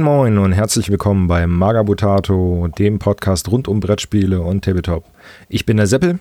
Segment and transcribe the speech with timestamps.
[0.00, 5.04] Moin Moin und herzlich willkommen bei Magabutato, dem Podcast rund um Brettspiele und Tabletop.
[5.50, 6.20] Ich bin der Seppel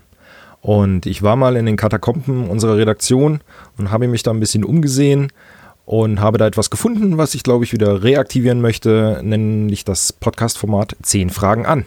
[0.59, 3.39] und ich war mal in den Katakomben unserer Redaktion
[3.77, 5.31] und habe mich da ein bisschen umgesehen
[5.85, 10.97] und habe da etwas gefunden, was ich glaube ich wieder reaktivieren möchte, nämlich das Podcast-Format
[11.01, 11.85] 10 Fragen an.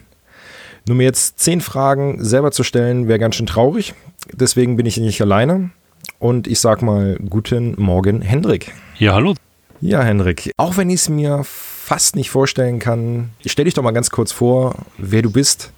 [0.89, 3.93] Nur mir jetzt 10 Fragen selber zu stellen, wäre ganz schön traurig.
[4.33, 5.71] Deswegen bin ich nicht alleine.
[6.19, 8.73] Und ich sag mal, guten Morgen, Hendrik.
[8.99, 9.35] Ja, hallo.
[9.83, 11.45] Ja, Henrik, auch wenn ich es mir
[11.83, 15.73] fast nicht vorstellen kann, stell dich doch mal ganz kurz vor, wer du bist,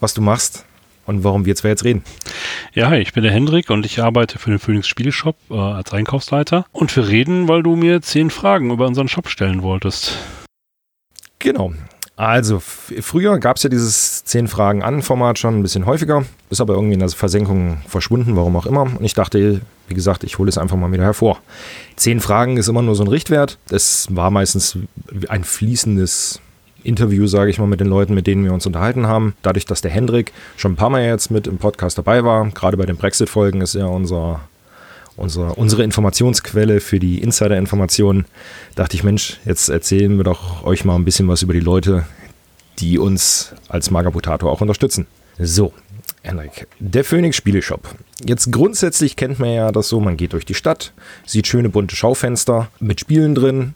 [0.00, 0.64] was du machst
[1.06, 2.02] und warum wir zwei jetzt reden.
[2.74, 5.92] Ja, hi, ich bin der Hendrik und ich arbeite für den Phoenix Spieleshop äh, als
[5.92, 6.66] Einkaufsleiter.
[6.72, 10.18] Und wir reden, weil du mir zehn Fragen über unseren Shop stellen wolltest.
[11.38, 11.72] Genau.
[12.16, 16.60] Also, früher gab es ja dieses 10 Fragen an Format schon ein bisschen häufiger, ist
[16.60, 18.82] aber irgendwie in der Versenkung verschwunden, warum auch immer.
[18.82, 21.40] Und ich dachte, wie gesagt, ich hole es einfach mal wieder hervor.
[21.96, 23.58] 10 Fragen ist immer nur so ein Richtwert.
[23.68, 24.78] Es war meistens
[25.28, 26.40] ein fließendes
[26.84, 29.34] Interview, sage ich mal, mit den Leuten, mit denen wir uns unterhalten haben.
[29.42, 32.76] Dadurch, dass der Hendrik schon ein paar Mal jetzt mit im Podcast dabei war, gerade
[32.76, 34.40] bei den Brexit-Folgen ist er unser
[35.16, 38.24] unsere, unsere Informationsquelle für die Insider-Informationen,
[38.74, 42.04] dachte ich, Mensch, jetzt erzählen wir doch euch mal ein bisschen was über die Leute,
[42.78, 45.06] die uns als Magabotato auch unterstützen.
[45.38, 45.72] So,
[46.22, 47.94] Henrik, der Phoenix Spieleshop.
[48.24, 50.92] Jetzt grundsätzlich kennt man ja das so, man geht durch die Stadt,
[51.26, 53.74] sieht schöne bunte Schaufenster mit Spielen drin.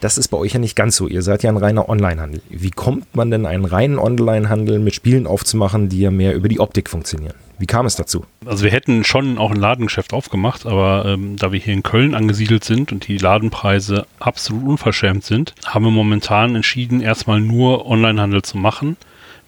[0.00, 1.08] Das ist bei euch ja nicht ganz so.
[1.08, 2.42] Ihr seid ja ein reiner Online-Handel.
[2.50, 6.60] Wie kommt man denn einen reinen Online-Handel mit Spielen aufzumachen, die ja mehr über die
[6.60, 7.34] Optik funktionieren?
[7.58, 8.24] Wie kam es dazu?
[8.44, 12.14] Also wir hätten schon auch ein Ladengeschäft aufgemacht, aber ähm, da wir hier in Köln
[12.14, 18.42] angesiedelt sind und die Ladenpreise absolut unverschämt sind, haben wir momentan entschieden, erstmal nur Onlinehandel
[18.42, 18.96] zu machen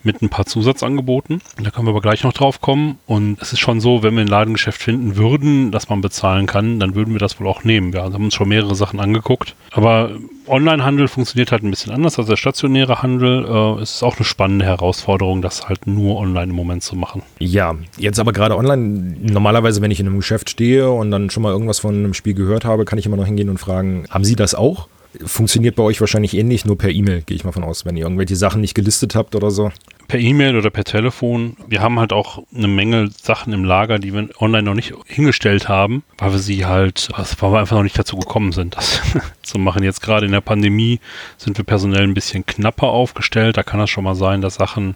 [0.02, 1.40] mit ein paar Zusatzangeboten.
[1.62, 2.98] Da können wir aber gleich noch drauf kommen.
[3.06, 6.80] Und es ist schon so, wenn wir ein Ladengeschäft finden würden, das man bezahlen kann,
[6.80, 7.92] dann würden wir das wohl auch nehmen.
[7.92, 9.54] Wir haben uns schon mehrere Sachen angeguckt.
[9.72, 10.10] Aber
[10.46, 13.44] Onlinehandel funktioniert halt ein bisschen anders als der stationäre Handel.
[13.44, 17.22] Äh, es ist auch eine spannende Herausforderung, das halt nur online im Moment zu machen.
[17.38, 19.16] Ja, jetzt aber gerade online.
[19.20, 22.34] Normalerweise, wenn ich in einem Geschäft stehe und dann schon mal irgendwas von einem Spiel
[22.34, 24.88] gehört habe, kann ich immer noch hingehen und fragen, haben Sie das auch?
[25.24, 28.04] Funktioniert bei euch wahrscheinlich ähnlich, nur per E-Mail, gehe ich mal von aus, wenn ihr
[28.04, 29.72] irgendwelche Sachen nicht gelistet habt oder so.
[30.06, 31.56] Per E-Mail oder per Telefon.
[31.66, 35.68] Wir haben halt auch eine Menge Sachen im Lager, die wir online noch nicht hingestellt
[35.68, 39.00] haben, weil wir sie halt, also weil wir einfach noch nicht dazu gekommen sind, das
[39.42, 39.82] zu machen.
[39.82, 41.00] Jetzt gerade in der Pandemie
[41.36, 43.56] sind wir personell ein bisschen knapper aufgestellt.
[43.56, 44.94] Da kann das schon mal sein, dass Sachen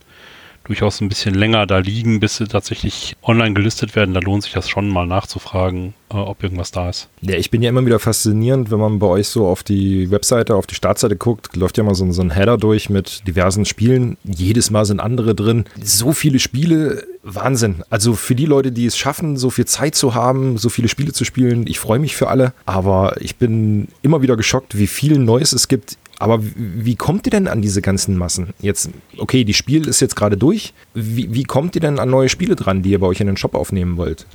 [0.65, 4.15] durchaus ein bisschen länger da liegen, bis sie tatsächlich online gelistet werden.
[4.15, 7.09] Da lohnt sich das schon mal nachzufragen, äh, ob irgendwas da ist.
[7.21, 10.55] Ja, ich bin ja immer wieder faszinierend, wenn man bei euch so auf die Webseite,
[10.55, 14.17] auf die Startseite guckt, läuft ja mal so, so ein Header durch mit diversen Spielen.
[14.25, 15.65] Jedes Mal sind andere drin.
[15.83, 17.83] So viele Spiele, Wahnsinn.
[17.91, 21.13] Also für die Leute, die es schaffen, so viel Zeit zu haben, so viele Spiele
[21.13, 22.53] zu spielen, ich freue mich für alle.
[22.67, 27.33] Aber ich bin immer wieder geschockt, wie viel Neues es gibt aber wie kommt ihr
[27.33, 28.51] denn an diese ganzen Massen?
[28.61, 30.73] Jetzt, okay, die Spiel ist jetzt gerade durch.
[30.95, 33.37] Wie, wie kommt ihr denn an neue Spiele dran, die ihr bei euch in den
[33.37, 34.27] Shop aufnehmen wollt?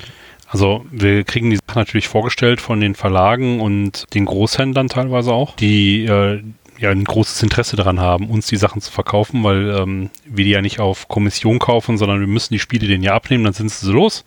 [0.50, 5.56] Also wir kriegen die Sachen natürlich vorgestellt von den Verlagen und den Großhändlern teilweise auch,
[5.56, 6.44] die äh,
[6.80, 10.52] ja ein großes Interesse daran haben, uns die Sachen zu verkaufen, weil ähm, wir die
[10.52, 13.72] ja nicht auf Kommission kaufen, sondern wir müssen die Spiele denen ja abnehmen, dann sind
[13.72, 14.26] sie los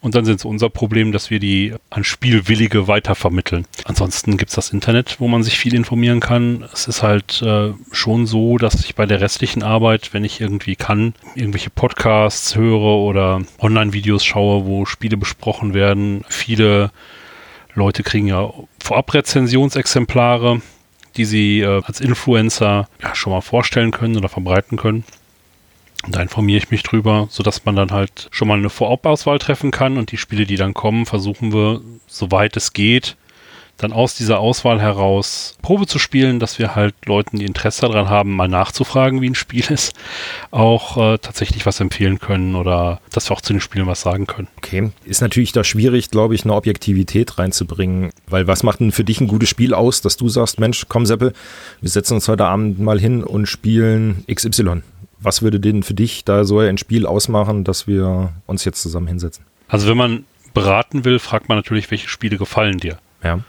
[0.00, 3.66] und dann sind es unser Problem, dass wir die an Spielwillige weitervermitteln.
[3.84, 6.64] Ansonsten gibt es das Internet, wo man sich viel informieren kann.
[6.72, 10.76] Es ist halt äh, schon so, dass ich bei der restlichen Arbeit, wenn ich irgendwie
[10.76, 16.24] kann, irgendwelche Podcasts höre oder Online-Videos schaue, wo Spiele besprochen werden.
[16.28, 16.90] Viele
[17.74, 20.60] Leute kriegen ja vorab Rezensionsexemplare
[21.16, 25.04] die sie äh, als Influencer ja, schon mal vorstellen können oder verbreiten können.
[26.04, 29.70] Und da informiere ich mich drüber, sodass man dann halt schon mal eine Vorabauswahl treffen
[29.70, 33.16] kann und die Spiele, die dann kommen, versuchen wir, soweit es geht,
[33.82, 38.08] dann aus dieser Auswahl heraus Probe zu spielen, dass wir halt Leuten, die Interesse daran
[38.08, 39.94] haben, mal nachzufragen, wie ein Spiel ist,
[40.50, 44.26] auch äh, tatsächlich was empfehlen können oder dass wir auch zu den Spielen was sagen
[44.26, 44.48] können.
[44.58, 49.04] Okay, ist natürlich da schwierig, glaube ich, eine Objektivität reinzubringen, weil was macht denn für
[49.04, 51.32] dich ein gutes Spiel aus, dass du sagst, Mensch, komm Seppel,
[51.80, 54.82] wir setzen uns heute Abend mal hin und spielen XY.
[55.22, 59.06] Was würde denn für dich da so ein Spiel ausmachen, dass wir uns jetzt zusammen
[59.06, 59.44] hinsetzen?
[59.68, 62.98] Also wenn man beraten will, fragt man natürlich, welche Spiele gefallen dir.
[63.22, 63.40] Ja.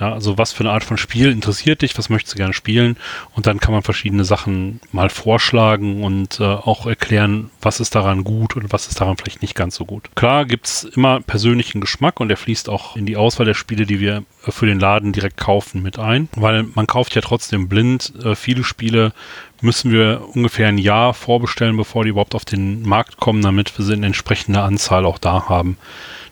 [0.00, 2.96] Ja, also was für eine Art von Spiel interessiert dich, was möchtest du gerne spielen?
[3.34, 8.22] Und dann kann man verschiedene Sachen mal vorschlagen und äh, auch erklären, was ist daran
[8.22, 10.10] gut und was ist daran vielleicht nicht ganz so gut.
[10.14, 13.98] Klar gibt's immer persönlichen Geschmack und der fließt auch in die Auswahl der Spiele, die
[13.98, 16.28] wir für den Laden direkt kaufen, mit ein.
[16.36, 18.12] Weil man kauft ja trotzdem blind.
[18.24, 19.12] Äh, viele Spiele
[19.60, 23.84] müssen wir ungefähr ein Jahr vorbestellen, bevor die überhaupt auf den Markt kommen, damit wir
[23.84, 25.76] sie in entsprechender Anzahl auch da haben,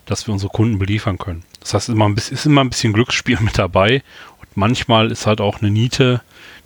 [0.04, 1.42] dass wir unsere Kunden beliefern können.
[1.66, 4.02] Das heißt, immer ein bisschen, ist immer ein bisschen Glücksspiel mit dabei.
[4.40, 6.20] Und manchmal ist halt auch eine Niete,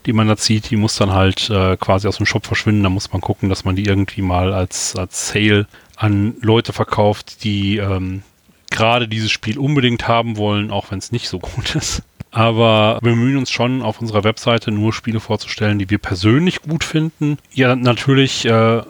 [0.06, 2.82] die man da zieht, die muss dann halt äh, quasi aus dem Shop verschwinden.
[2.82, 5.66] Da muss man gucken, dass man die irgendwie mal als, als Sale
[5.96, 8.22] an Leute verkauft, die ähm,
[8.70, 12.02] gerade dieses Spiel unbedingt haben wollen, auch wenn es nicht so gut ist.
[12.30, 16.84] Aber wir bemühen uns schon, auf unserer Webseite nur Spiele vorzustellen, die wir persönlich gut
[16.84, 17.38] finden.
[17.52, 18.82] Ja, natürlich äh,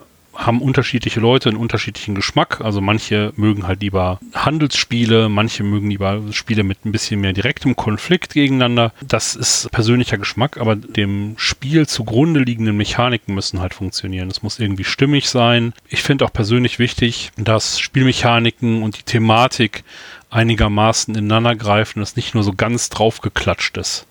[0.45, 2.61] haben unterschiedliche Leute einen unterschiedlichen Geschmack.
[2.61, 7.75] Also manche mögen halt lieber Handelsspiele, manche mögen lieber Spiele mit ein bisschen mehr direktem
[7.75, 8.91] Konflikt gegeneinander.
[9.07, 14.29] Das ist persönlicher Geschmack, aber dem Spiel zugrunde liegenden Mechaniken müssen halt funktionieren.
[14.29, 15.73] Es muss irgendwie stimmig sein.
[15.87, 19.83] Ich finde auch persönlich wichtig, dass Spielmechaniken und die Thematik
[20.29, 24.05] einigermaßen ineinander greifen, dass nicht nur so ganz draufgeklatscht ist.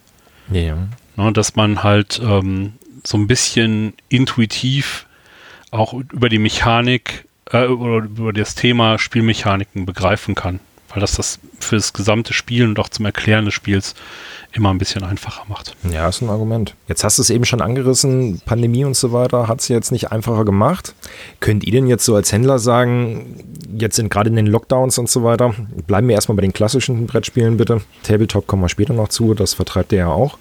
[0.51, 0.77] Ja.
[1.17, 2.75] Ne, dass man halt ähm,
[3.05, 5.07] so ein bisschen intuitiv
[5.71, 10.61] auch über die Mechanik äh, oder über das Thema Spielmechaniken begreifen kann.
[10.89, 13.95] Weil das das für das gesamte Spiel und auch zum Erklären des Spiels
[14.53, 15.77] immer ein bisschen einfacher macht.
[15.89, 16.75] Ja, ist ein Argument.
[16.89, 20.11] Jetzt hast du es eben schon angerissen, Pandemie und so weiter hat es jetzt nicht
[20.11, 20.95] einfacher gemacht.
[21.39, 23.37] Könnt ihr denn jetzt so als Händler sagen,
[23.79, 25.55] jetzt sind gerade in den Lockdowns und so weiter,
[25.87, 27.83] bleiben wir erstmal bei den klassischen Brettspielen bitte.
[28.03, 30.39] Tabletop kommen wir später noch zu, das vertreibt ihr ja auch.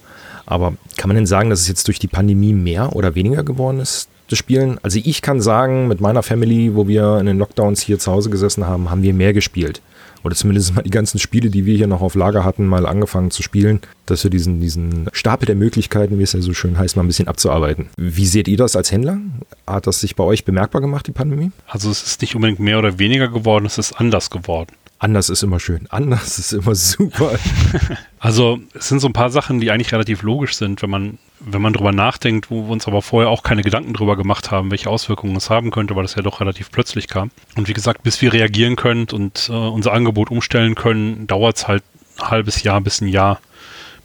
[0.48, 3.80] Aber kann man denn sagen, dass es jetzt durch die Pandemie mehr oder weniger geworden
[3.80, 4.80] ist, das Spielen.
[4.84, 8.30] Also ich kann sagen, mit meiner Family, wo wir in den Lockdowns hier zu Hause
[8.30, 9.82] gesessen haben, haben wir mehr gespielt.
[10.24, 13.32] Oder zumindest mal die ganzen Spiele, die wir hier noch auf Lager hatten, mal angefangen
[13.32, 16.96] zu spielen, dass wir diesen, diesen Stapel der Möglichkeiten, wie es ja so schön heißt,
[16.98, 17.90] mal ein bisschen abzuarbeiten.
[17.98, 19.20] Wie seht ihr das als Händler?
[19.66, 21.52] Hat das sich bei euch bemerkbar gemacht, die Pandemie?
[21.68, 24.72] Also es ist nicht unbedingt mehr oder weniger geworden, es ist anders geworden.
[25.00, 25.88] Anders ist immer schön.
[25.90, 27.32] Anders ist immer super.
[28.20, 31.62] also es sind so ein paar Sachen, die eigentlich relativ logisch sind, wenn man wenn
[31.62, 34.90] man drüber nachdenkt, wo wir uns aber vorher auch keine Gedanken drüber gemacht haben, welche
[34.90, 37.32] Auswirkungen es haben könnte, weil das ja doch relativ plötzlich kam.
[37.56, 41.68] Und wie gesagt, bis wir reagieren können und äh, unser Angebot umstellen können, dauert es
[41.68, 41.84] halt
[42.18, 43.40] ein halbes Jahr bis ein Jahr,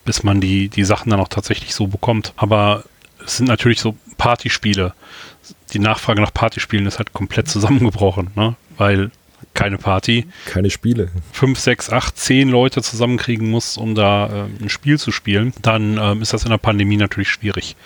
[0.05, 2.33] bis man die, die Sachen dann auch tatsächlich so bekommt.
[2.37, 2.85] Aber
[3.25, 4.95] es sind natürlich so Partyspiele.
[5.73, 8.55] Die Nachfrage nach Partyspielen ist halt komplett zusammengebrochen, ne?
[8.77, 9.11] weil
[9.53, 10.27] keine Party.
[10.47, 11.09] Keine Spiele.
[11.33, 15.99] Fünf, sechs, acht, zehn Leute zusammenkriegen muss, um da äh, ein Spiel zu spielen, dann
[16.01, 17.77] ähm, ist das in der Pandemie natürlich schwierig.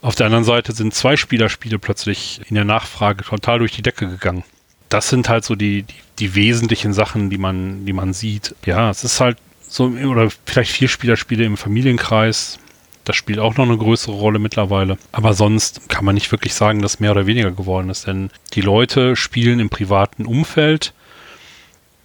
[0.00, 4.06] Auf der anderen Seite sind zwei Spielerspiele plötzlich in der Nachfrage total durch die Decke
[4.06, 4.44] gegangen.
[4.90, 8.54] Das sind halt so die, die, die wesentlichen Sachen, die man, die man sieht.
[8.66, 12.58] Ja, es ist halt so, oder vielleicht vier Spielerspiele im Familienkreis,
[13.04, 14.98] das spielt auch noch eine größere Rolle mittlerweile.
[15.12, 18.62] Aber sonst kann man nicht wirklich sagen, dass mehr oder weniger geworden ist, denn die
[18.62, 20.94] Leute spielen im privaten Umfeld,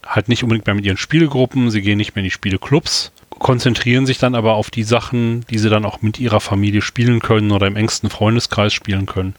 [0.05, 4.05] halt nicht unbedingt mehr mit ihren Spielgruppen, sie gehen nicht mehr in die Spieleclubs, konzentrieren
[4.05, 7.51] sich dann aber auf die Sachen, die sie dann auch mit ihrer Familie spielen können
[7.51, 9.35] oder im engsten Freundeskreis spielen können.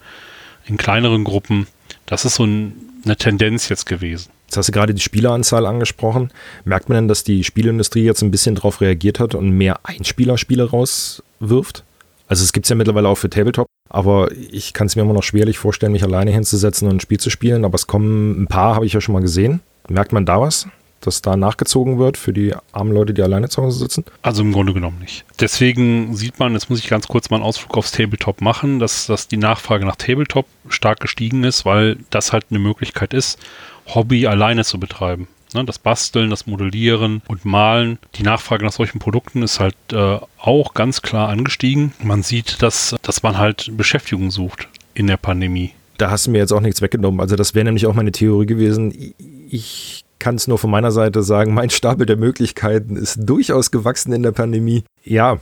[0.66, 1.66] In kleineren Gruppen.
[2.06, 4.30] Das ist so ein, eine Tendenz jetzt gewesen.
[4.46, 6.30] Jetzt hast du gerade die Spieleranzahl angesprochen.
[6.64, 10.70] Merkt man denn, dass die Spielindustrie jetzt ein bisschen darauf reagiert hat und mehr Einspielerspiele
[10.70, 11.84] rauswirft?
[12.26, 15.12] Also es gibt es ja mittlerweile auch für Tabletop, aber ich kann es mir immer
[15.12, 17.64] noch schwerlich vorstellen, mich alleine hinzusetzen und ein Spiel zu spielen.
[17.64, 19.60] Aber es kommen ein paar, habe ich ja schon mal gesehen.
[19.88, 20.66] Merkt man da was?
[21.00, 24.04] Dass da nachgezogen wird für die armen Leute, die alleine zu Hause sitzen?
[24.22, 25.24] Also im Grunde genommen nicht.
[25.38, 29.06] Deswegen sieht man, jetzt muss ich ganz kurz mal einen Ausflug aufs Tabletop machen, dass,
[29.06, 33.38] dass die Nachfrage nach Tabletop stark gestiegen ist, weil das halt eine Möglichkeit ist,
[33.86, 35.28] Hobby alleine zu betreiben.
[35.52, 37.98] Ne, das Basteln, das Modellieren und Malen.
[38.14, 41.92] Die Nachfrage nach solchen Produkten ist halt äh, auch ganz klar angestiegen.
[42.00, 45.72] Man sieht, dass, dass man halt Beschäftigung sucht in der Pandemie.
[45.98, 47.20] Da hast du mir jetzt auch nichts weggenommen.
[47.20, 49.14] Also das wäre nämlich auch meine Theorie gewesen.
[49.50, 54.12] Ich kann es nur von meiner Seite sagen, mein Stapel der Möglichkeiten ist durchaus gewachsen
[54.12, 54.84] in der Pandemie.
[55.02, 55.40] Ja,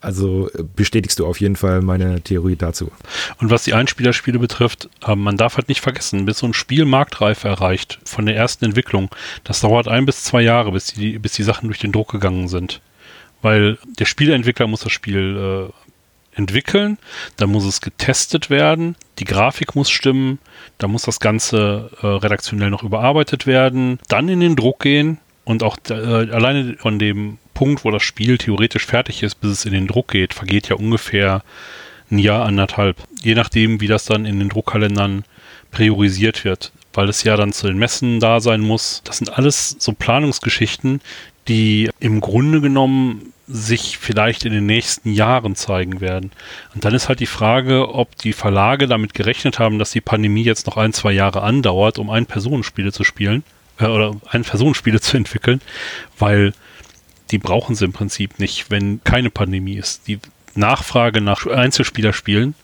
[0.00, 2.90] also äh, bestätigst du auf jeden Fall meine Theorie dazu.
[3.38, 6.84] Und was die Einspielerspiele betrifft, äh, man darf halt nicht vergessen, bis so ein Spiel
[6.84, 9.10] Marktreife erreicht von der ersten Entwicklung,
[9.44, 12.48] das dauert ein bis zwei Jahre, bis die, bis die Sachen durch den Druck gegangen
[12.48, 12.80] sind.
[13.42, 15.89] Weil der Spieleentwickler muss das Spiel äh,
[16.34, 16.98] entwickeln,
[17.36, 20.38] dann muss es getestet werden, die Grafik muss stimmen,
[20.78, 25.62] dann muss das Ganze äh, redaktionell noch überarbeitet werden, dann in den Druck gehen und
[25.62, 29.72] auch äh, alleine von dem Punkt, wo das Spiel theoretisch fertig ist, bis es in
[29.72, 31.42] den Druck geht, vergeht ja ungefähr
[32.10, 32.96] ein Jahr, anderthalb.
[33.22, 35.24] Je nachdem, wie das dann in den Druckkalendern
[35.70, 39.02] priorisiert wird, weil es ja dann zu den Messen da sein muss.
[39.04, 41.00] Das sind alles so Planungsgeschichten,
[41.48, 46.30] die im Grunde genommen sich vielleicht in den nächsten Jahren zeigen werden.
[46.74, 50.44] Und dann ist halt die Frage, ob die Verlage damit gerechnet haben, dass die Pandemie
[50.44, 53.42] jetzt noch ein, zwei Jahre andauert, um Ein-Personenspiele zu spielen
[53.78, 55.60] äh, oder Ein-Personenspiele zu entwickeln,
[56.18, 56.52] weil
[57.30, 60.06] die brauchen sie im Prinzip nicht, wenn keine Pandemie ist.
[60.06, 60.20] Die
[60.54, 62.54] Nachfrage nach Einzelspielerspielen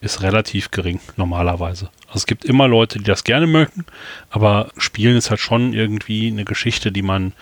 [0.00, 1.90] ist relativ gering, normalerweise.
[2.08, 3.84] Also es gibt immer Leute, die das gerne mögen,
[4.30, 7.32] aber Spielen ist halt schon irgendwie eine Geschichte, die man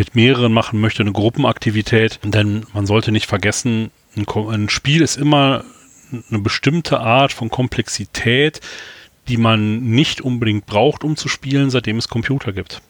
[0.00, 2.20] mit mehreren machen möchte, eine Gruppenaktivität.
[2.24, 5.62] Denn man sollte nicht vergessen, ein, Spiel ist immer
[6.30, 8.62] eine bestimmte Art von Komplexität,
[9.28, 12.80] die man nicht unbedingt braucht, um zu spielen, seitdem es Computer gibt.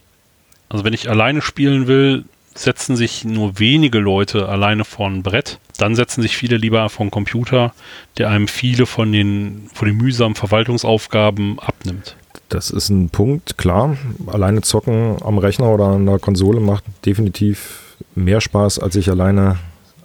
[0.68, 5.58] Also wenn ich alleine spielen will, setzen sich nur wenige Leute alleine vor ein Brett.
[5.78, 7.74] Dann setzen sich viele lieber vor einen Computer,
[8.18, 12.14] der einem viele von den, von den mühsamen Verwaltungsaufgaben abnimmt.
[12.50, 13.96] Das ist ein Punkt, klar.
[14.26, 19.58] Alleine zocken am Rechner oder an der Konsole macht definitiv mehr Spaß, als sich alleine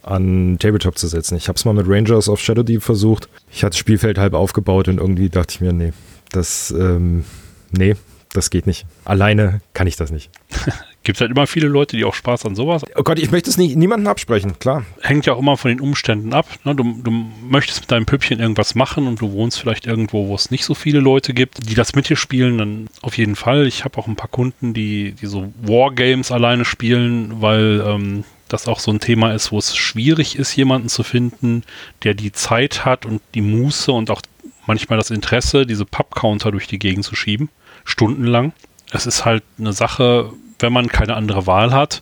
[0.04, 1.36] an Tabletop zu setzen.
[1.36, 3.28] Ich habe es mal mit Rangers of Shadow Deep versucht.
[3.52, 5.92] Ich hatte das Spielfeld halb aufgebaut und irgendwie dachte ich mir, nee,
[6.32, 7.26] das, ähm,
[7.72, 7.96] nee,
[8.32, 8.86] das geht nicht.
[9.06, 10.30] Alleine kann ich das nicht.
[11.06, 12.82] Gibt halt immer viele Leute, die auch Spaß an sowas.
[12.96, 14.86] Oh Gott, ich möchte es nicht niemandem absprechen, klar.
[15.02, 16.48] Hängt ja auch immer von den Umständen ab.
[16.64, 16.74] Ne?
[16.74, 17.12] Du, du,
[17.48, 20.74] möchtest mit deinem Püppchen irgendwas machen und du wohnst vielleicht irgendwo, wo es nicht so
[20.74, 23.68] viele Leute gibt, die das mit dir spielen, dann auf jeden Fall.
[23.68, 28.68] Ich habe auch ein paar Kunden, die, die so Wargames alleine spielen, weil ähm, das
[28.68, 31.62] auch so ein Thema ist, wo es schwierig ist, jemanden zu finden,
[32.04, 34.24] der die Zeit hat und die Muße und auch
[34.66, 37.50] manchmal das Interesse, diese Pub-Counter durch die Gegend zu schieben,
[37.84, 38.54] stundenlang.
[38.92, 40.32] Es ist halt eine Sache,
[40.66, 42.02] wenn man keine andere Wahl hat,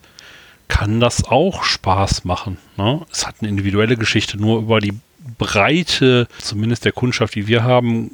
[0.70, 2.58] kann das auch Spaß machen.
[2.78, 3.02] Ne?
[3.12, 4.94] Es hat eine individuelle Geschichte, nur über die
[5.38, 8.10] Breite, zumindest der Kundschaft, die wir haben,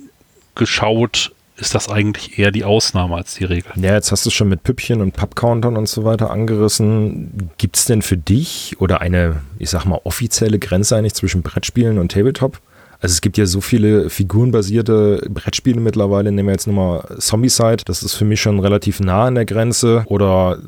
[0.55, 3.71] geschaut, ist das eigentlich eher die Ausnahme als die Regel.
[3.75, 7.51] Ja, jetzt hast du schon mit Püppchen und Pappcountern und so weiter angerissen.
[7.57, 11.99] Gibt es denn für dich oder eine, ich sag mal, offizielle Grenze eigentlich zwischen Brettspielen
[11.99, 12.59] und Tabletop?
[13.01, 16.31] Also es gibt ja so viele figurenbasierte Brettspiele mittlerweile.
[16.31, 17.83] Nehmen wir jetzt nochmal Zombicide.
[17.85, 20.03] Das ist für mich schon relativ nah an der Grenze.
[20.07, 20.59] Oder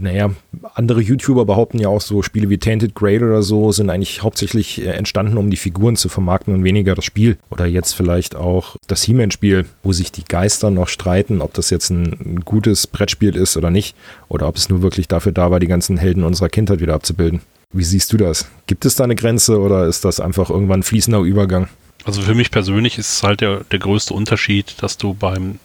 [0.00, 0.30] naja,
[0.74, 4.80] andere YouTuber behaupten ja auch so, Spiele wie Tainted Grail oder so sind eigentlich hauptsächlich
[4.80, 7.36] äh, entstanden, um die Figuren zu vermarkten und weniger das Spiel.
[7.50, 11.90] Oder jetzt vielleicht auch das He-Man-Spiel, wo sich die Geister noch streiten, ob das jetzt
[11.90, 13.94] ein gutes Brettspiel ist oder nicht.
[14.28, 17.40] Oder ob es nur wirklich dafür da war, die ganzen Helden unserer Kindheit wieder abzubilden.
[17.72, 18.50] Wie siehst du das?
[18.66, 21.68] Gibt es da eine Grenze oder ist das einfach irgendwann fließender Übergang?
[22.04, 25.60] Also für mich persönlich ist es halt der, der größte Unterschied, dass du beim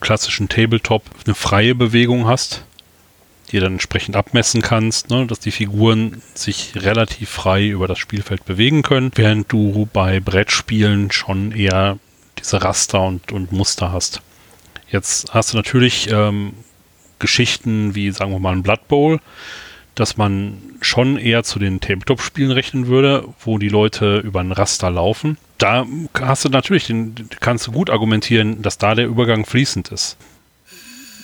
[0.00, 2.64] klassischen Tabletop eine freie Bewegung hast,
[3.52, 8.44] die dann entsprechend abmessen kannst, ne, dass die Figuren sich relativ frei über das Spielfeld
[8.44, 11.98] bewegen können, während du bei Brettspielen schon eher
[12.38, 14.22] diese Raster und, und Muster hast.
[14.90, 16.54] Jetzt hast du natürlich ähm,
[17.18, 19.20] Geschichten wie, sagen wir mal, ein Blood Bowl,
[19.94, 24.90] dass man schon eher zu den Tabletop-Spielen rechnen würde, wo die Leute über ein Raster
[24.90, 25.38] laufen.
[25.58, 25.86] Da
[26.20, 30.16] hast du natürlich, den, kannst du gut argumentieren, dass da der Übergang fließend ist.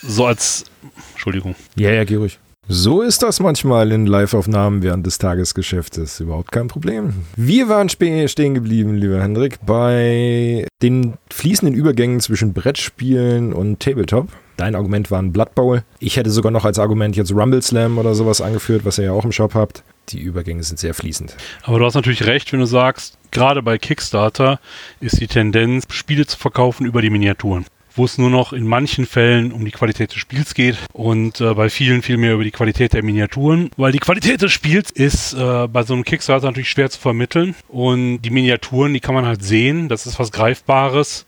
[0.02, 0.64] So als,
[1.12, 1.54] Entschuldigung.
[1.76, 2.38] Ja, ja, geh ruhig.
[2.72, 6.20] So ist das manchmal in Live-Aufnahmen während des Tagesgeschäftes.
[6.20, 7.14] Überhaupt kein Problem.
[7.34, 14.28] Wir waren stehen geblieben, lieber Hendrik, bei den fließenden Übergängen zwischen Brettspielen und Tabletop.
[14.56, 15.82] Dein Argument war ein Blood Bowl.
[15.98, 19.12] Ich hätte sogar noch als Argument jetzt Rumble Slam oder sowas angeführt, was ihr ja
[19.12, 19.82] auch im Shop habt.
[20.10, 21.36] Die Übergänge sind sehr fließend.
[21.64, 24.60] Aber du hast natürlich recht, wenn du sagst, gerade bei Kickstarter
[25.00, 27.66] ist die Tendenz, Spiele zu verkaufen über die Miniaturen
[28.00, 31.52] wo es nur noch in manchen Fällen um die Qualität des Spiels geht und äh,
[31.52, 35.34] bei vielen viel mehr über die Qualität der Miniaturen, weil die Qualität des Spiels ist
[35.34, 39.26] äh, bei so einem Kickstarter natürlich schwer zu vermitteln und die Miniaturen, die kann man
[39.26, 41.26] halt sehen, das ist was Greifbares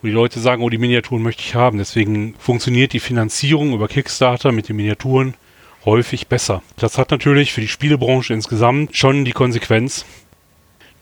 [0.00, 1.78] wo die Leute sagen, oh, die Miniaturen möchte ich haben.
[1.78, 5.34] Deswegen funktioniert die Finanzierung über Kickstarter mit den Miniaturen
[5.84, 6.64] häufig besser.
[6.76, 10.04] Das hat natürlich für die Spielebranche insgesamt schon die Konsequenz,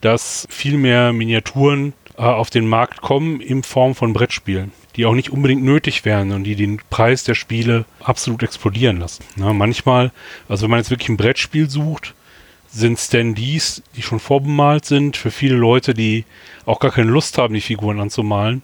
[0.01, 5.15] dass viel mehr Miniaturen äh, auf den Markt kommen in Form von Brettspielen, die auch
[5.15, 9.23] nicht unbedingt nötig wären und die den Preis der Spiele absolut explodieren lassen.
[9.35, 10.11] Na, manchmal,
[10.47, 12.13] also wenn man jetzt wirklich ein Brettspiel sucht,
[12.67, 16.25] sind Standees, die schon vorbemalt sind, für viele Leute, die
[16.65, 18.61] auch gar keine Lust haben, die Figuren anzumalen,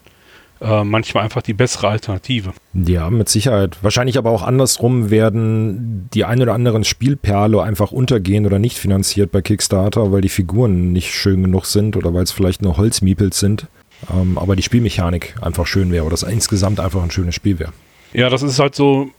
[0.62, 2.52] äh, manchmal einfach die bessere Alternative.
[2.74, 3.78] Ja, mit Sicherheit.
[3.82, 9.32] Wahrscheinlich aber auch andersrum werden die ein oder anderen Spielperle einfach untergehen oder nicht finanziert
[9.32, 13.40] bei Kickstarter, weil die Figuren nicht schön genug sind oder weil es vielleicht nur Holzmiepels
[13.40, 13.68] sind.
[14.14, 17.74] Ähm, aber die Spielmechanik einfach schön wäre oder das insgesamt einfach ein schönes Spiel wäre.
[18.14, 19.10] Ja, das ist halt so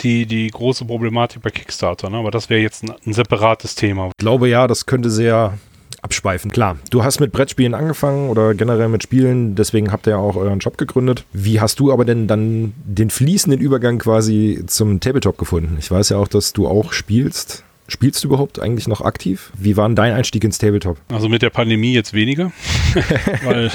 [0.00, 2.18] die, die große Problematik bei Kickstarter, ne?
[2.18, 4.08] aber das wäre jetzt ein, ein separates Thema.
[4.08, 5.58] Ich glaube ja, das könnte sehr
[6.02, 6.50] abschweifen.
[6.50, 10.36] Klar, du hast mit Brettspielen angefangen oder generell mit Spielen, deswegen habt ihr ja auch
[10.36, 11.24] euren Job gegründet.
[11.32, 15.76] Wie hast du aber denn dann den fließenden Übergang quasi zum Tabletop gefunden?
[15.78, 17.64] Ich weiß ja auch, dass du auch spielst.
[17.90, 19.50] Spielst du überhaupt eigentlich noch aktiv?
[19.56, 20.98] Wie war denn dein Einstieg ins Tabletop?
[21.10, 22.52] Also mit der Pandemie jetzt weniger,
[23.44, 23.70] weil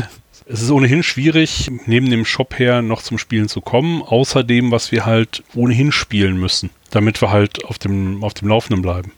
[0.46, 4.92] es ist ohnehin schwierig, neben dem Shop her noch zum Spielen zu kommen, außerdem, was
[4.92, 9.14] wir halt ohnehin spielen müssen, damit wir halt auf dem, auf dem Laufenden bleiben.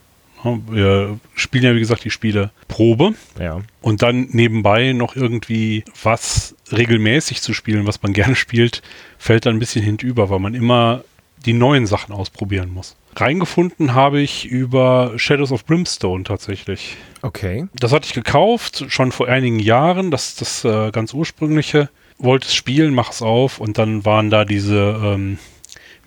[0.70, 3.14] Wir spielen ja, wie gesagt, die Spiele Probe.
[3.38, 3.60] Ja.
[3.80, 8.82] Und dann nebenbei noch irgendwie was regelmäßig zu spielen, was man gerne spielt,
[9.18, 11.04] fällt dann ein bisschen hinüber, weil man immer
[11.44, 12.96] die neuen Sachen ausprobieren muss.
[13.14, 16.96] Reingefunden habe ich über Shadows of Brimstone tatsächlich.
[17.22, 17.66] Okay.
[17.74, 21.88] Das hatte ich gekauft, schon vor einigen Jahren, das, das äh, ganz ursprüngliche.
[22.18, 25.38] Wollte es spielen, mach es auf und dann waren da diese ähm,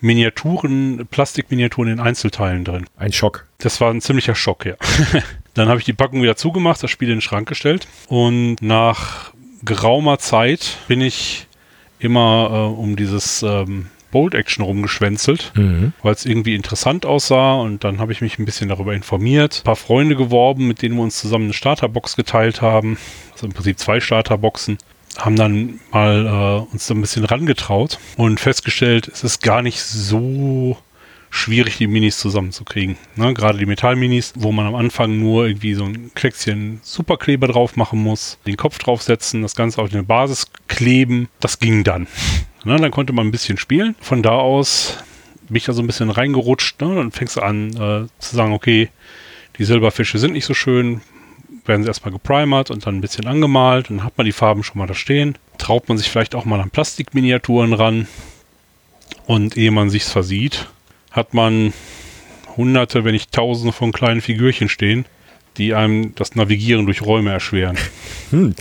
[0.02, 2.86] Miniaturen, Plastikminiaturen in Einzelteilen drin.
[2.98, 3.46] Ein Schock.
[3.60, 4.76] Das war ein ziemlicher Schock, ja.
[5.54, 9.32] dann habe ich die Packung wieder zugemacht, das Spiel in den Schrank gestellt und nach
[9.64, 11.48] geraumer Zeit bin ich
[12.00, 15.94] immer äh, um dieses ähm, Bold Action rumgeschwänzelt, Mhm.
[16.02, 19.64] weil es irgendwie interessant aussah und dann habe ich mich ein bisschen darüber informiert, ein
[19.66, 22.98] paar Freunde geworben, mit denen wir uns zusammen eine Starterbox geteilt haben,
[23.34, 24.78] also im Prinzip zwei Starterboxen,
[25.18, 29.82] haben dann mal äh, uns da ein bisschen rangetraut und festgestellt, es ist gar nicht
[29.82, 30.78] so
[31.30, 32.98] schwierig, die Minis zusammenzukriegen.
[33.16, 33.34] Ne?
[33.34, 38.02] Gerade die Metallminis, wo man am Anfang nur irgendwie so ein Kleckschen Superkleber drauf machen
[38.02, 42.08] muss, den Kopf draufsetzen, das Ganze auf eine Basis kleben, das ging dann.
[42.66, 42.76] Ne?
[42.76, 43.96] Dann konnte man ein bisschen spielen.
[44.02, 44.98] Von da aus
[45.48, 46.82] bin ich da so ein bisschen reingerutscht.
[46.82, 46.94] Ne?
[46.94, 48.90] Dann fängst an äh, zu sagen, okay,
[49.58, 51.00] die Silberfische sind nicht so schön,
[51.70, 53.90] werden sie erstmal geprimert und dann ein bisschen angemalt.
[53.90, 55.38] Dann hat man die Farben schon mal da stehen.
[55.58, 58.08] Traut man sich vielleicht auch mal an Plastikminiaturen ran.
[59.26, 60.68] Und ehe man sich's versieht,
[61.12, 61.72] hat man
[62.58, 65.06] hunderte, wenn nicht tausende von kleinen Figürchen stehen,
[65.58, 67.78] die einem das Navigieren durch Räume erschweren.
[68.32, 68.54] Hm.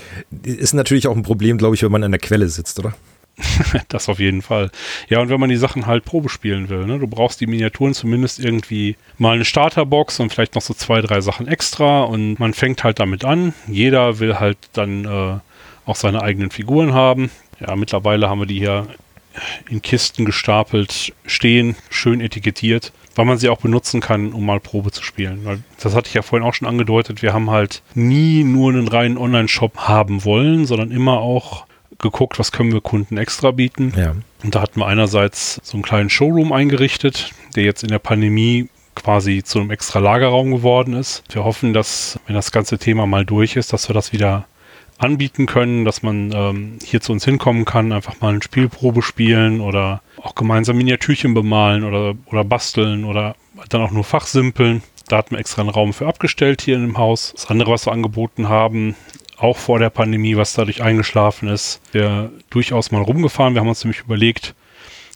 [0.42, 2.94] Ist natürlich auch ein Problem, glaube ich, wenn man an der Quelle sitzt, oder?
[3.88, 4.71] Das auf jeden Fall.
[5.09, 6.99] Ja, und wenn man die Sachen halt Probe spielen will, ne?
[6.99, 11.21] du brauchst die Miniaturen zumindest irgendwie mal eine Starterbox und vielleicht noch so zwei, drei
[11.21, 13.54] Sachen extra und man fängt halt damit an.
[13.66, 15.38] Jeder will halt dann äh,
[15.87, 17.30] auch seine eigenen Figuren haben.
[17.61, 18.87] Ja, mittlerweile haben wir die hier
[19.68, 24.90] in Kisten gestapelt stehen, schön etikettiert, weil man sie auch benutzen kann, um mal Probe
[24.90, 25.62] zu spielen.
[25.80, 27.23] Das hatte ich ja vorhin auch schon angedeutet.
[27.23, 31.67] Wir haben halt nie nur einen reinen Online-Shop haben wollen, sondern immer auch
[31.99, 33.93] geguckt, was können wir Kunden extra bieten.
[33.97, 34.15] Ja.
[34.43, 38.69] Und da hatten wir einerseits so einen kleinen Showroom eingerichtet, der jetzt in der Pandemie
[38.95, 41.23] quasi zu einem extra Lagerraum geworden ist.
[41.30, 44.47] Wir hoffen, dass, wenn das ganze Thema mal durch ist, dass wir das wieder
[44.99, 49.61] anbieten können, dass man ähm, hier zu uns hinkommen kann, einfach mal eine Spielprobe spielen
[49.61, 53.37] oder auch gemeinsam Miniatürchen bemalen oder, oder basteln oder
[53.69, 54.82] dann auch nur fachsimpeln.
[55.08, 57.32] Da hatten wir extra einen Raum für abgestellt hier in dem Haus.
[57.34, 58.97] Das andere, was wir angeboten haben,
[59.38, 63.54] auch vor der Pandemie, was dadurch eingeschlafen ist, wir durchaus mal rumgefahren.
[63.54, 64.54] Wir haben uns nämlich überlegt,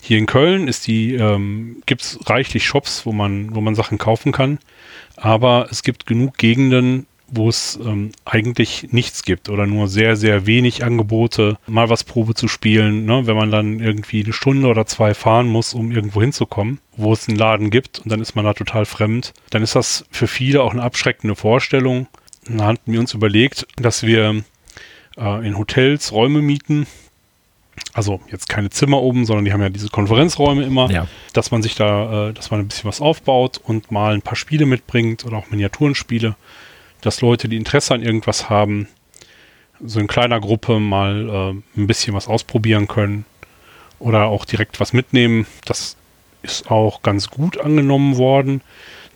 [0.00, 3.98] hier in Köln ist die, ähm, gibt es reichlich Shops, wo man, wo man Sachen
[3.98, 4.58] kaufen kann.
[5.16, 10.46] Aber es gibt genug Gegenden, wo es ähm, eigentlich nichts gibt oder nur sehr, sehr
[10.46, 13.26] wenig Angebote, mal was Probe zu spielen, ne?
[13.26, 17.28] wenn man dann irgendwie eine Stunde oder zwei fahren muss, um irgendwo hinzukommen, wo es
[17.28, 20.62] einen Laden gibt und dann ist man da total fremd, dann ist das für viele
[20.62, 22.06] auch eine abschreckende Vorstellung.
[22.48, 24.42] Da hatten wir uns überlegt, dass wir
[25.16, 26.86] äh, in Hotels Räume mieten,
[27.94, 31.06] also jetzt keine Zimmer oben, sondern die haben ja diese Konferenzräume immer, Ja.
[31.32, 34.36] dass man sich da, äh, dass man ein bisschen was aufbaut und mal ein paar
[34.36, 36.34] Spiele mitbringt oder auch Miniaturenspiele,
[37.00, 38.88] dass Leute, die Interesse an irgendwas haben,
[39.84, 41.28] so in kleiner Gruppe mal
[41.76, 43.24] äh, ein bisschen was ausprobieren können
[43.98, 45.46] oder auch direkt was mitnehmen.
[45.64, 45.96] Das
[46.42, 48.60] ist auch ganz gut angenommen worden.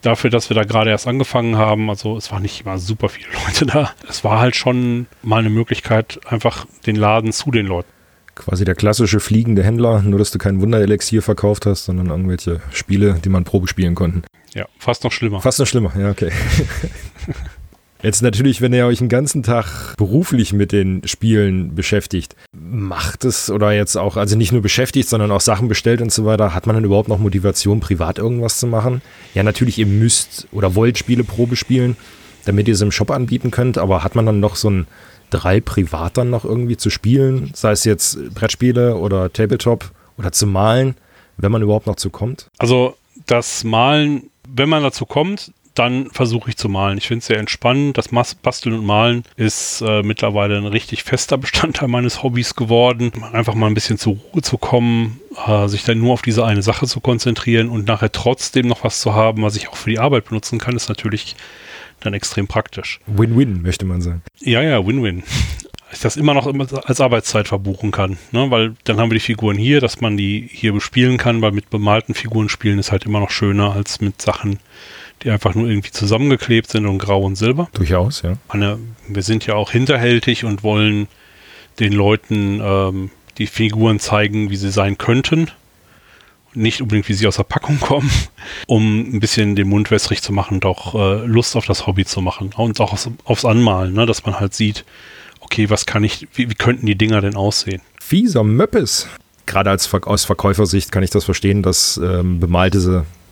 [0.01, 3.27] Dafür, dass wir da gerade erst angefangen haben, also es waren nicht immer super viele
[3.45, 3.91] Leute da.
[4.07, 7.89] Es war halt schon mal eine Möglichkeit, einfach den Laden zu den Leuten.
[8.35, 13.19] Quasi der klassische fliegende Händler, nur dass du kein Wunderelixier verkauft hast, sondern irgendwelche Spiele,
[13.23, 14.21] die man Probe spielen konnten.
[14.53, 15.41] Ja, fast noch schlimmer.
[15.41, 16.31] Fast noch schlimmer, ja, okay.
[18.07, 23.49] Jetzt natürlich, wenn ihr euch den ganzen Tag beruflich mit den Spielen beschäftigt, macht es
[23.49, 26.67] oder jetzt auch, also nicht nur beschäftigt, sondern auch Sachen bestellt und so weiter, hat
[26.67, 29.01] man dann überhaupt noch Motivation, privat irgendwas zu machen?
[29.33, 31.97] Ja, natürlich, ihr müsst oder wollt Spiele Probe spielen,
[32.45, 34.87] damit ihr es im Shop anbieten könnt, aber hat man dann noch so ein
[35.29, 40.47] drei privat dann noch irgendwie zu spielen, sei es jetzt Brettspiele oder Tabletop oder zu
[40.47, 40.95] malen,
[41.35, 42.47] wenn man überhaupt noch zu kommt?
[42.57, 46.97] Also das Malen, wenn man dazu kommt, dann versuche ich zu malen.
[46.97, 47.97] Ich finde es sehr entspannend.
[47.97, 53.11] Das Basteln und Malen ist äh, mittlerweile ein richtig fester Bestandteil meines Hobbys geworden.
[53.33, 56.61] Einfach mal ein bisschen zur Ruhe zu kommen, äh, sich dann nur auf diese eine
[56.61, 59.99] Sache zu konzentrieren und nachher trotzdem noch was zu haben, was ich auch für die
[59.99, 61.35] Arbeit benutzen kann, ist natürlich
[61.99, 62.99] dann extrem praktisch.
[63.07, 64.21] Win-win, möchte man sagen.
[64.39, 65.23] Ja, ja, Win-Win.
[65.91, 66.47] Ich das immer noch
[66.85, 68.51] als Arbeitszeit verbuchen kann, ne?
[68.51, 71.69] weil dann haben wir die Figuren hier, dass man die hier bespielen kann, weil mit
[71.69, 74.59] bemalten Figuren spielen ist halt immer noch schöner als mit Sachen,
[75.23, 77.69] die einfach nur irgendwie zusammengeklebt sind und grau und silber.
[77.73, 78.37] Durchaus, ja.
[78.49, 81.07] Meine, wir sind ja auch hinterhältig und wollen
[81.79, 85.51] den Leuten ähm, die Figuren zeigen, wie sie sein könnten.
[86.53, 88.09] Nicht unbedingt, wie sie aus der Packung kommen,
[88.67, 92.05] um ein bisschen den Mund wässrig zu machen und auch äh, Lust auf das Hobby
[92.05, 92.51] zu machen.
[92.55, 94.05] Und auch aufs, aufs Anmalen, ne?
[94.05, 94.85] dass man halt sieht,
[95.39, 97.81] okay, was kann ich, wie, wie könnten die Dinger denn aussehen?
[97.99, 99.07] Fieser Möppes.
[99.45, 102.79] gerade als, aus Verkäufersicht kann ich das verstehen, dass ähm, bemalte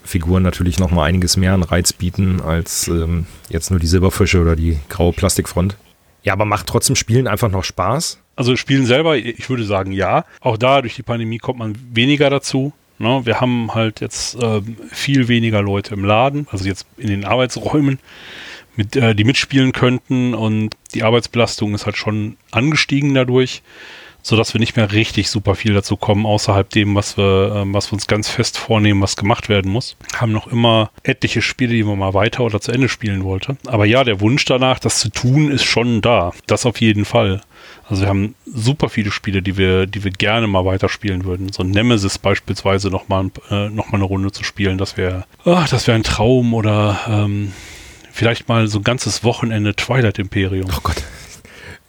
[0.05, 4.41] Figuren natürlich noch mal einiges mehr an Reiz bieten als ähm, jetzt nur die Silberfische
[4.41, 5.75] oder die graue Plastikfront.
[6.23, 8.19] Ja, aber macht trotzdem Spielen einfach noch Spaß?
[8.35, 10.25] Also Spielen selber, ich würde sagen ja.
[10.41, 12.73] Auch da durch die Pandemie kommt man weniger dazu.
[12.97, 13.21] Ne?
[13.25, 17.99] Wir haben halt jetzt äh, viel weniger Leute im Laden, also jetzt in den Arbeitsräumen,
[18.75, 23.61] mit, äh, die mitspielen könnten und die Arbeitsbelastung ist halt schon angestiegen dadurch
[24.25, 27.91] sodass wir nicht mehr richtig super viel dazu kommen, außerhalb dem, was wir, äh, was
[27.91, 29.97] wir uns ganz fest vornehmen, was gemacht werden muss.
[30.15, 33.55] Haben noch immer etliche Spiele, die man mal weiter oder zu Ende spielen wollte.
[33.67, 36.31] Aber ja, der Wunsch danach, das zu tun, ist schon da.
[36.47, 37.41] Das auf jeden Fall.
[37.87, 41.53] Also wir haben super viele Spiele, die wir, die wir gerne mal weiterspielen würden.
[41.53, 45.95] So Nemesis beispielsweise nochmal äh, noch eine Runde zu spielen, das wäre oh, das wäre
[45.95, 47.53] ein Traum oder ähm,
[48.11, 50.67] vielleicht mal so ein ganzes Wochenende Twilight Imperium.
[50.75, 51.03] Oh Gott.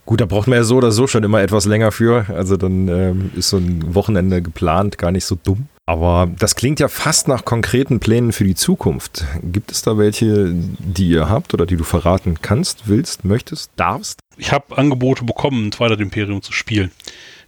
[0.07, 2.27] Gut, da braucht man ja so oder so schon immer etwas länger für.
[2.29, 5.66] Also dann ähm, ist so ein Wochenende geplant gar nicht so dumm.
[5.85, 9.25] Aber das klingt ja fast nach konkreten Plänen für die Zukunft.
[9.42, 14.21] Gibt es da welche, die ihr habt oder die du verraten kannst, willst, möchtest, darfst?
[14.37, 16.92] Ich habe Angebote bekommen, Twilight Imperium zu spielen.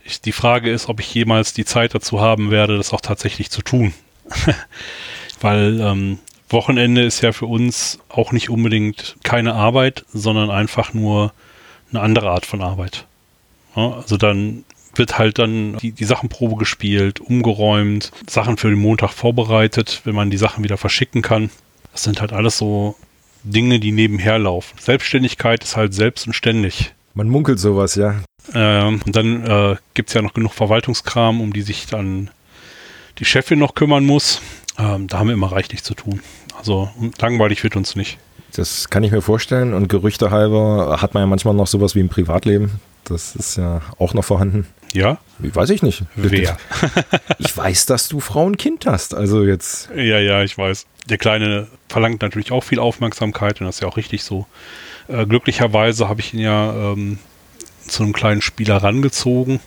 [0.04, 3.50] Ich, die Frage ist, ob ich jemals die Zeit dazu haben werde, das auch tatsächlich
[3.50, 3.92] zu tun.
[5.40, 6.18] Weil ähm,
[6.48, 11.32] Wochenende ist ja für uns auch nicht unbedingt keine Arbeit, sondern einfach nur
[11.90, 13.06] eine andere Art von Arbeit.
[13.76, 19.12] Ja, also dann wird halt dann die, die Sachenprobe gespielt, umgeräumt, Sachen für den Montag
[19.12, 21.50] vorbereitet, wenn man die Sachen wieder verschicken kann.
[21.92, 22.96] Das sind halt alles so
[23.44, 24.76] Dinge, die nebenher laufen.
[24.78, 26.92] Selbstständigkeit ist halt selbst und ständig.
[27.14, 28.22] Man munkelt sowas, ja.
[28.54, 32.30] Ähm, und dann äh, gibt es ja noch genug Verwaltungskram, um die sich dann
[33.18, 34.40] die Chefin noch kümmern muss.
[34.78, 36.20] Ähm, da haben wir immer reichlich zu tun.
[36.56, 38.18] Also langweilig wird uns nicht.
[38.54, 39.74] Das kann ich mir vorstellen.
[39.74, 42.80] Und Gerüchte halber hat man ja manchmal noch sowas wie im Privatleben.
[43.04, 44.66] Das ist ja auch noch vorhanden.
[44.92, 45.18] Ja?
[45.38, 46.02] Wie weiß ich nicht.
[46.16, 46.56] Wer?
[47.38, 49.14] ich weiß, dass du Frau und Kind hast.
[49.14, 49.90] Also jetzt.
[49.94, 50.86] Ja, ja, ich weiß.
[51.08, 54.46] Der Kleine verlangt natürlich auch viel Aufmerksamkeit und das ist ja auch richtig so.
[55.08, 57.18] Äh, glücklicherweise habe ich ihn ja ähm,
[57.86, 59.60] zu einem kleinen Spieler rangezogen,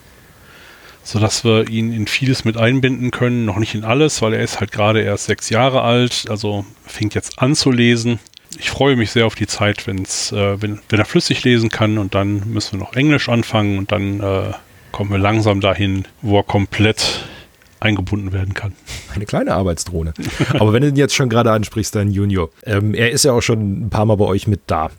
[1.04, 3.46] sodass wir ihn in vieles mit einbinden können.
[3.46, 7.16] Noch nicht in alles, weil er ist halt gerade erst sechs Jahre alt, also fängt
[7.16, 8.20] jetzt an zu lesen
[8.58, 11.98] ich freue mich sehr auf die Zeit, wenn's, äh, wenn, wenn er flüssig lesen kann
[11.98, 14.54] und dann müssen wir noch Englisch anfangen und dann äh,
[14.92, 17.26] kommen wir langsam dahin, wo er komplett
[17.80, 18.74] eingebunden werden kann.
[19.14, 20.14] Eine kleine Arbeitsdrohne.
[20.54, 23.42] Aber wenn du ihn jetzt schon gerade ansprichst, dein Junior, ähm, er ist ja auch
[23.42, 24.92] schon ein paar Mal bei euch mit da.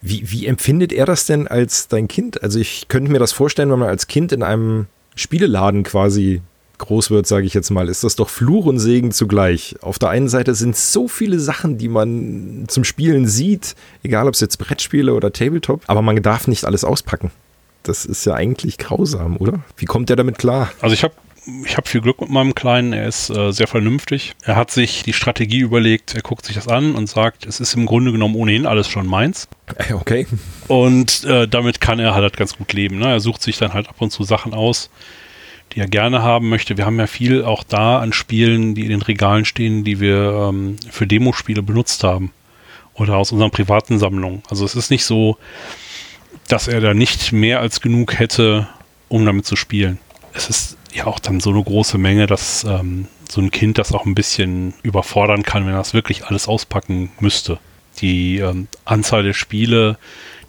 [0.00, 2.42] Wie, wie empfindet er das denn als dein Kind?
[2.42, 6.40] Also ich könnte mir das vorstellen, wenn man als Kind in einem Spieleladen quasi
[6.78, 9.76] groß wird, sage ich jetzt mal, ist das doch Fluch und Segen zugleich.
[9.82, 14.34] Auf der einen Seite sind so viele Sachen, die man zum Spielen sieht, egal ob
[14.34, 17.30] es jetzt Brettspiele oder Tabletop, aber man darf nicht alles auspacken.
[17.82, 19.60] Das ist ja eigentlich grausam, oder?
[19.76, 20.70] Wie kommt der damit klar?
[20.80, 21.14] Also ich habe
[21.64, 22.92] ich habe viel Glück mit meinem Kleinen.
[22.92, 24.34] Er ist äh, sehr vernünftig.
[24.42, 26.14] Er hat sich die Strategie überlegt.
[26.14, 29.06] Er guckt sich das an und sagt, es ist im Grunde genommen ohnehin alles schon
[29.06, 29.48] meins.
[29.76, 30.26] Äh, okay.
[30.66, 32.98] Und äh, damit kann er halt ganz gut leben.
[32.98, 33.06] Ne?
[33.08, 34.90] Er sucht sich dann halt ab und zu Sachen aus,
[35.72, 36.76] die er gerne haben möchte.
[36.76, 40.48] Wir haben ja viel auch da an Spielen, die in den Regalen stehen, die wir
[40.48, 42.32] ähm, für Demospiele benutzt haben.
[42.94, 44.42] Oder aus unseren privaten Sammlungen.
[44.48, 45.38] Also es ist nicht so,
[46.48, 48.68] dass er da nicht mehr als genug hätte,
[49.08, 49.98] um damit zu spielen.
[50.32, 53.92] Es ist ja auch dann so eine große Menge, dass ähm, so ein Kind das
[53.92, 57.58] auch ein bisschen überfordern kann, wenn er das wirklich alles auspacken müsste.
[58.00, 59.98] Die ähm, Anzahl der Spiele,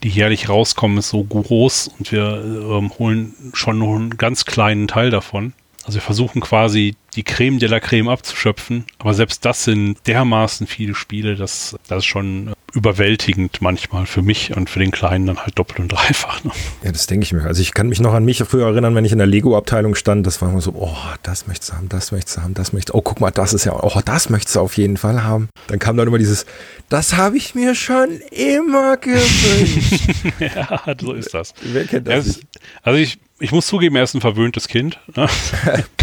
[0.04, 4.88] die jährlich rauskommen, ist so groß und wir ähm, holen schon nur einen ganz kleinen
[4.88, 5.54] Teil davon.
[5.86, 10.68] Also wir versuchen quasi die Creme de la Creme abzuschöpfen, aber selbst das sind dermaßen
[10.68, 15.58] viele Spiele, dass das schon überwältigend manchmal für mich und für den Kleinen dann halt
[15.58, 16.44] doppelt und dreifach.
[16.44, 16.52] Ne?
[16.84, 17.44] Ja, das denke ich mir.
[17.44, 20.26] Also ich kann mich noch an mich früher erinnern, wenn ich in der Lego-Abteilung stand,
[20.26, 22.94] das war immer so, oh, das möchtest du haben, das möchtest du haben, das möchtest
[22.94, 25.50] du, oh, guck mal, das ist ja, oh, das möchtest du auf jeden Fall haben.
[25.68, 26.46] Dann kam dann immer dieses,
[26.90, 30.10] das habe ich mir schon immer gewünscht.
[30.40, 31.54] ja, so ist das.
[31.62, 32.28] Wer kennt das?
[32.28, 32.42] Ist,
[32.84, 35.00] also ich, ich muss zugeben, er ist ein verwöhntes Kind.
[35.16, 35.28] Ne?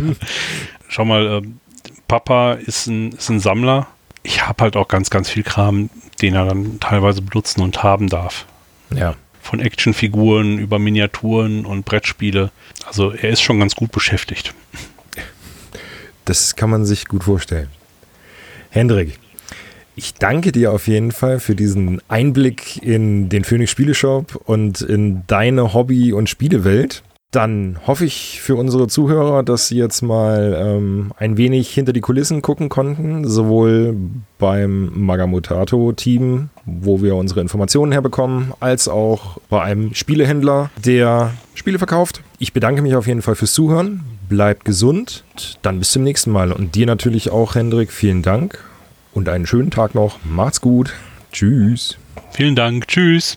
[0.89, 1.43] Schau mal, äh,
[2.09, 3.89] Papa ist ein, ist ein Sammler.
[4.27, 5.89] Ich habe halt auch ganz, ganz viel Kram,
[6.21, 8.45] den er dann teilweise benutzen und haben darf.
[8.93, 9.15] Ja.
[9.41, 12.51] Von Actionfiguren über Miniaturen und Brettspiele.
[12.89, 14.53] Also er ist schon ganz gut beschäftigt.
[16.25, 17.69] Das kann man sich gut vorstellen.
[18.71, 19.17] Hendrik,
[19.95, 25.23] ich danke dir auf jeden Fall für diesen Einblick in den Phoenix Spieleshop und in
[25.29, 27.05] deine Hobby- und Spielewelt.
[27.37, 32.01] Dann hoffe ich für unsere Zuhörer, dass sie jetzt mal ähm, ein wenig hinter die
[32.01, 33.95] Kulissen gucken konnten, sowohl
[34.39, 42.23] beim Magamutato-Team, wo wir unsere Informationen herbekommen, als auch bei einem Spielehändler, der Spiele verkauft.
[42.39, 44.01] Ich bedanke mich auf jeden Fall fürs Zuhören.
[44.31, 45.23] bleibt gesund.
[45.61, 46.53] Dann bis zum nächsten Mal.
[46.53, 48.65] Und dir natürlich auch, Hendrik, vielen Dank
[49.13, 50.21] und einen schönen Tag noch.
[50.25, 50.95] Macht's gut.
[51.33, 51.99] Tschüss.
[52.31, 52.89] Vielen Dank.
[52.89, 53.37] Tschüss.